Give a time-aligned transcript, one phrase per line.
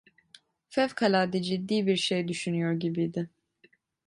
[0.69, 3.29] Fevkalade ciddi bir şey düşünüyor gibiydi.